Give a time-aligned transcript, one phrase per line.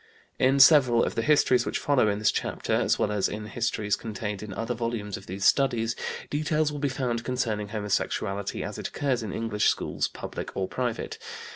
[0.39, 3.95] In several of the Histories which follow in this chapter, as well as in Histories
[3.95, 5.95] contained in other volumes of these Studies,
[6.31, 11.19] details will be found concerning homosexuality as it occurs in English schools, public or private.